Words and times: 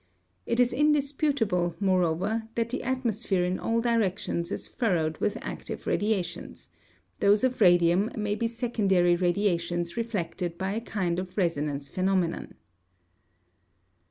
It 0.47 0.59
is 0.59 0.73
indisputable, 0.73 1.75
moreover, 1.79 2.47
that 2.55 2.69
the 2.69 2.81
atmosphere 2.81 3.43
in 3.45 3.59
all 3.59 3.81
directions 3.81 4.51
is 4.51 4.67
furrowed 4.67 5.19
with 5.19 5.37
active 5.43 5.85
radiations; 5.85 6.71
those 7.19 7.43
of 7.43 7.61
radium 7.61 8.09
may 8.17 8.33
be 8.33 8.47
secondary 8.47 9.15
radiations 9.15 9.95
reflected 9.95 10.57
by 10.57 10.73
a 10.73 10.81
kind 10.81 11.19
of 11.19 11.37
resonance 11.37 11.87
phenomenon. 11.91 12.55